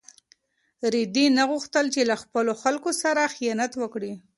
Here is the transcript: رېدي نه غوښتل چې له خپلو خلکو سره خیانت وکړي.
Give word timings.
رېدي 0.93 1.25
نه 1.37 1.43
غوښتل 1.49 1.85
چې 1.95 2.01
له 2.09 2.15
خپلو 2.23 2.51
خلکو 2.61 2.91
سره 3.03 3.31
خیانت 3.35 3.71
وکړي. 3.77 4.13